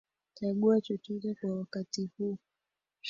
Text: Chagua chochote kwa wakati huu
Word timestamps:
Chagua 0.33 0.81
chochote 0.81 1.35
kwa 1.35 1.55
wakati 1.57 2.09
huu 2.17 2.37